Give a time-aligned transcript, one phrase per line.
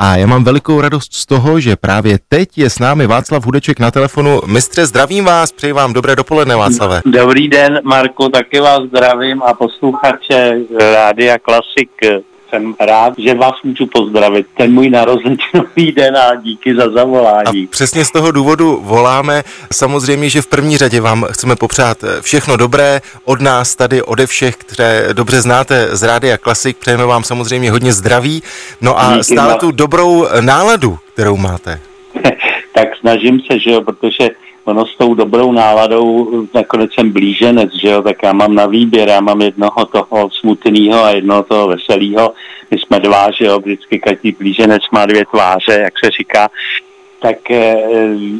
[0.00, 3.80] A já mám velikou radost z toho, že právě teď je s námi Václav Hudeček
[3.80, 4.40] na telefonu.
[4.46, 7.02] Mistře, zdravím vás, přeji vám dobré dopoledne, Václave.
[7.06, 10.58] Dobrý den, Marku, taky vás zdravím a posluchače
[10.94, 11.90] Rádia Klasik
[12.48, 14.46] jsem rád, že vás můžu pozdravit.
[14.56, 17.64] Ten můj narozeninový den a díky za zavolání.
[17.64, 19.44] A přesně z toho důvodu voláme.
[19.72, 24.56] Samozřejmě, že v první řadě vám chceme popřát všechno dobré od nás tady, ode všech,
[24.56, 26.76] které dobře znáte z Rádia Klasik.
[26.76, 28.42] Přejeme vám samozřejmě hodně zdraví.
[28.80, 29.58] No a díky stále ma...
[29.58, 31.80] tu dobrou náladu, kterou máte.
[32.74, 34.30] tak snažím se, že jo, protože
[34.66, 39.08] ono s tou dobrou náladou nakonec jsem blíženec, že jo, tak já mám na výběr,
[39.08, 42.32] já mám jednoho toho smutného a jednoho toho veselého.
[42.70, 46.48] My jsme dva, že jo, vždycky každý blíženec má dvě tváře, jak se říká.
[47.20, 47.76] Tak eh,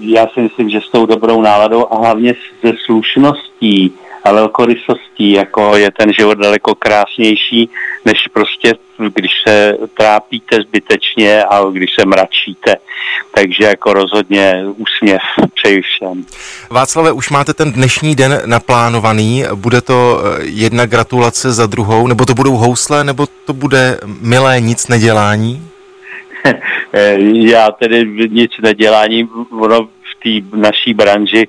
[0.00, 3.92] já si myslím, že s tou dobrou náladou a hlavně se slušností
[4.26, 7.70] a velkorysostí, jako je ten život daleko krásnější,
[8.04, 8.74] než prostě
[9.14, 12.76] když se trápíte zbytečně a když se mračíte.
[13.34, 15.20] Takže jako rozhodně úsměv
[15.54, 16.24] přeji všem.
[16.70, 19.44] Václave, už máte ten dnešní den naplánovaný.
[19.54, 24.60] Bude to eh, jedna gratulace za druhou, nebo to budou housle, nebo to bude milé
[24.60, 25.62] nic nedělání?
[27.32, 29.28] Já tedy nic nedělání,
[29.60, 29.88] ono
[30.26, 31.48] té naší branži.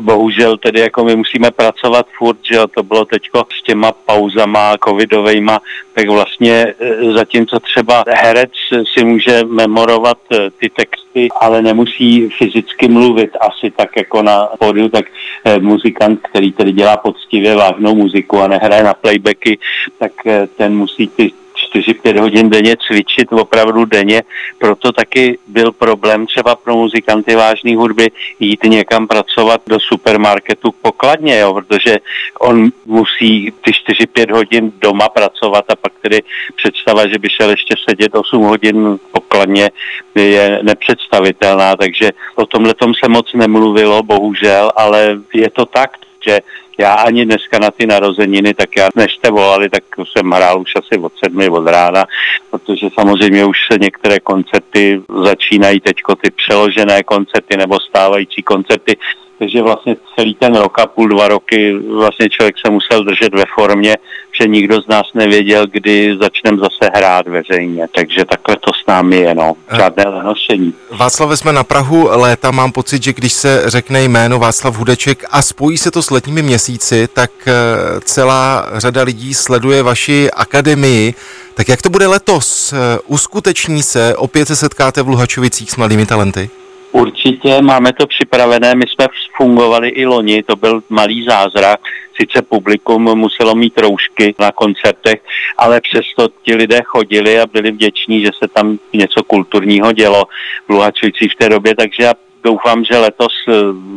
[0.00, 5.60] Bohužel tedy jako my musíme pracovat furt, že to bylo teďko s těma pauzama covidovejma,
[5.94, 8.50] tak vlastně e, zatímco třeba herec
[8.94, 14.88] si může memorovat e, ty texty, ale nemusí fyzicky mluvit asi tak jako na pódiu,
[14.88, 15.04] tak
[15.44, 19.58] e, muzikant, který tedy dělá poctivě vážnou muziku a nehraje na playbacky,
[19.98, 20.12] tak
[20.56, 21.32] ten musí ty
[21.74, 24.22] 4-5 hodin denně cvičit opravdu denně,
[24.58, 31.38] proto taky byl problém třeba pro muzikanty vážné hudby jít někam pracovat do supermarketu pokladně,
[31.38, 31.98] jo, protože
[32.40, 36.22] on musí ty 4-5 hodin doma pracovat a pak tedy
[36.56, 39.70] představa, že by šel ještě sedět 8 hodin pokladně
[40.14, 45.90] je nepředstavitelná, takže o tomhle se moc nemluvilo, bohužel, ale je to tak,
[46.26, 46.40] že
[46.78, 50.72] já ani dneska na ty narozeniny, tak já než jste volali, tak jsem hrál už
[50.76, 52.06] asi od sedmi od rána,
[52.50, 58.96] protože samozřejmě už se některé koncerty začínají teďko ty přeložené koncerty nebo stávající koncerty.
[59.38, 63.44] Takže vlastně celý ten rok a půl, dva roky vlastně člověk se musel držet ve
[63.54, 63.96] formě,
[64.40, 69.16] že nikdo z nás nevěděl, kdy začneme zase hrát veřejně, takže takhle to s námi
[69.16, 70.74] je, no, žádné lenošení.
[70.90, 75.42] Václav, jsme na Prahu léta, mám pocit, že když se řekne jméno Václav Hudeček a
[75.42, 77.52] spojí se to s letními měsíci, tak eh,
[78.00, 81.14] celá řada lidí sleduje vaši akademii,
[81.54, 82.72] tak jak to bude letos?
[82.72, 86.50] Eh, uskuteční se, opět se setkáte v Luhačovicích s mladými talenty?
[86.92, 89.06] Určitě máme to připravené, my jsme
[89.36, 91.80] fungovali i loni, to byl malý zázrak,
[92.20, 95.22] sice publikum muselo mít roušky na koncertech,
[95.58, 100.24] ale přesto ti lidé chodili a byli vděční, že se tam něco kulturního dělo
[100.68, 102.12] v Luhačovicích v té době, takže já
[102.44, 103.32] doufám, že letos,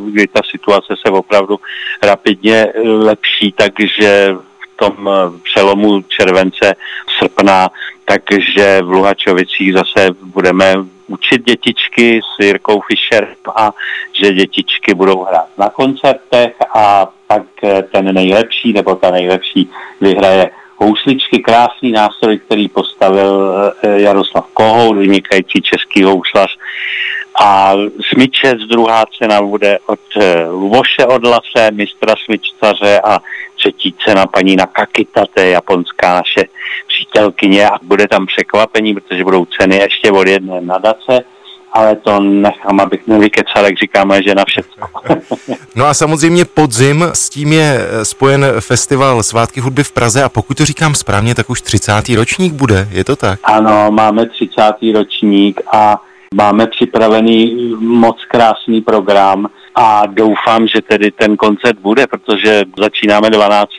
[0.06, 1.59] kdy ta situace se opravdu
[2.03, 4.35] rapidně lepší, takže
[4.77, 5.09] tom
[5.43, 6.75] přelomu července,
[7.19, 7.69] srpna,
[8.05, 10.75] takže v Luhačovicích zase budeme
[11.07, 13.71] učit dětičky s Jirkou Fischer a
[14.13, 19.69] že dětičky budou hrát na koncertech a pak eh, ten nejlepší nebo ta nejlepší
[20.01, 26.57] vyhraje housličky, krásný nástroj, který postavil eh, Jaroslav Kohout, vynikající český houslař.
[27.41, 27.73] A
[28.13, 33.19] smyčec druhá cena bude od eh, Luboše Odlase, mistra smyčcaře a
[33.67, 36.47] třetí cena paní Nakakita, to je japonská naše
[36.88, 41.23] přítelkyně a bude tam překvapení, protože budou ceny ještě od jedné nadace
[41.72, 44.88] ale to nechám, abych nevykecal, jak říkáme, že na všechno.
[45.75, 50.57] no a samozřejmě podzim, s tím je spojen festival Svátky hudby v Praze a pokud
[50.57, 52.09] to říkám správně, tak už 30.
[52.16, 53.39] ročník bude, je to tak?
[53.44, 54.61] Ano, máme 30.
[54.94, 56.01] ročník a
[56.35, 59.47] máme připravený moc krásný program
[59.79, 63.71] a doufám, že tedy ten koncert bude, protože začínáme 12.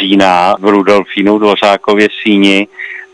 [0.00, 2.68] října v Rudolfínu Dvořákově síni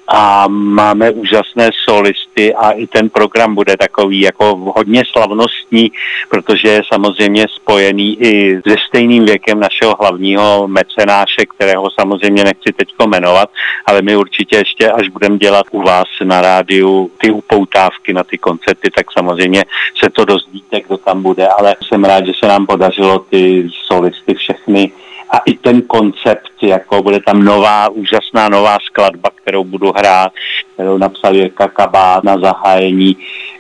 [0.08, 5.92] a máme úžasné solisty a i ten program bude takový jako hodně slavnostní,
[6.28, 12.88] protože je samozřejmě spojený i se stejným věkem našeho hlavního mecenáše, kterého samozřejmě nechci teď
[13.06, 13.50] jmenovat,
[13.86, 18.38] ale my určitě ještě, až budeme dělat u vás na rádiu ty upoutávky na ty
[18.38, 19.64] koncerty, tak samozřejmě
[20.02, 24.34] se to dozvíte, kdo tam bude, ale jsem rád, že se nám podařilo ty solisty
[24.34, 24.92] všechny
[25.32, 30.32] a i ten koncept, jako bude tam nová, úžasná nová skladba, kterou budu hrát,
[30.74, 33.16] kterou napsal Jirka Kabát na zahájení.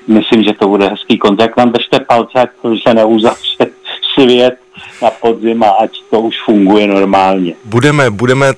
[0.08, 1.56] Myslím, že to bude hezký koncert.
[1.56, 3.66] Nám držte palce, ať to se neuzavře
[4.14, 4.54] svět
[5.02, 7.54] na podzim a ať to už funguje normálně.
[7.64, 8.52] Budeme, budeme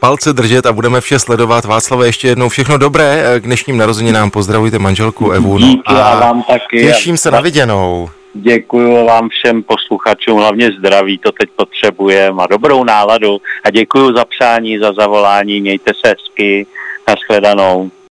[0.00, 1.64] palce držet a budeme vše sledovat.
[1.64, 4.30] Václave, ještě jednou všechno dobré k dnešním narozeninám.
[4.30, 5.58] Pozdravujte manželku Evu.
[5.58, 6.86] No Díky a, a vám taky.
[6.86, 8.08] Těším se na viděnou.
[8.34, 14.24] Děkuji vám všem posluchačům, hlavně zdraví, to teď potřebujeme a dobrou náladu a děkuji za
[14.24, 16.66] přání, za zavolání, mějte se hezky,
[17.08, 17.90] nashledanou.